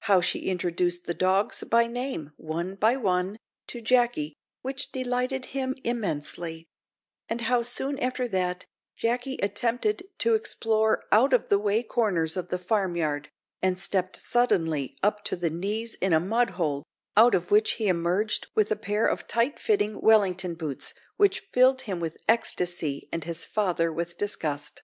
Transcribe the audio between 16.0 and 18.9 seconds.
a mud hole, out of which he emerged with a